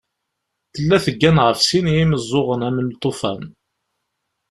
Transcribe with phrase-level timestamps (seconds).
[0.73, 3.41] Tella teggan ɣef sin n yimeẓẓuɣen am lṭufan.